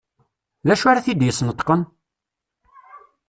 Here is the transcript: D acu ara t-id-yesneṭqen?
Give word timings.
D 0.67 0.69
acu 0.73 0.85
ara 0.89 1.05
t-id-yesneṭqen? 1.05 1.81